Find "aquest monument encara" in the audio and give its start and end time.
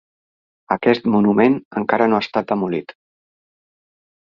0.75-2.09